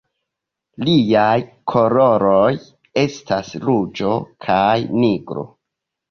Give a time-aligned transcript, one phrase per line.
[0.85, 1.41] Liaj
[1.73, 2.47] koloroj
[3.01, 4.15] estas ruĝo
[4.47, 5.45] kaj nigro.